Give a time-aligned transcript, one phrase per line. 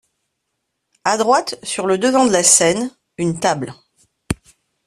[1.03, 3.75] À droite, sur le devant de la scène, une table.